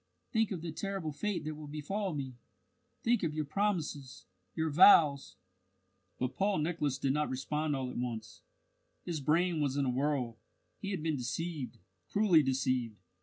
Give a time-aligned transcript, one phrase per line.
[0.31, 2.33] "Think of the terrible fate that will befall me!
[3.03, 5.35] Think of your promises, your vows!"
[6.17, 8.41] But Paul Nicholas did not respond all at once.
[9.05, 10.39] His brain was in a whirl.
[10.79, 11.77] He had been deceived,
[12.09, 12.97] cruelly deceived!